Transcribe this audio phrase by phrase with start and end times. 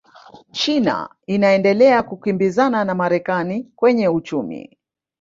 [0.51, 4.77] china inaendelea kukimbizana na marekani kwenye uchumi